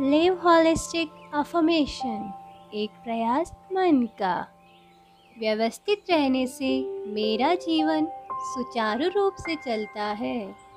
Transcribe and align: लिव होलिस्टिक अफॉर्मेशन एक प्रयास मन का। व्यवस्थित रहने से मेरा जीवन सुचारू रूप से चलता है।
लिव 0.00 0.34
होलिस्टिक 0.44 1.30
अफॉर्मेशन 1.34 2.32
एक 2.74 2.90
प्रयास 2.90 3.52
मन 3.72 4.08
का। 4.18 4.46
व्यवस्थित 5.38 6.04
रहने 6.10 6.46
से 6.46 6.80
मेरा 7.06 7.54
जीवन 7.54 8.06
सुचारू 8.40 9.08
रूप 9.08 9.34
से 9.40 9.56
चलता 9.56 10.04
है। 10.04 10.67